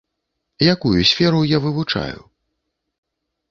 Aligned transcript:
Якую 0.73 1.01
сферу 1.11 1.43
я 1.55 1.61
вывучаю? 1.67 2.19